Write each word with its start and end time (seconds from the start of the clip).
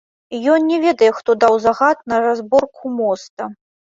Ён 0.53 0.63
не 0.69 0.77
ведае, 0.85 1.09
хто 1.17 1.35
даў 1.43 1.59
загад 1.67 1.97
на 2.13 2.21
разборку 2.25 2.93
моста. 3.03 3.51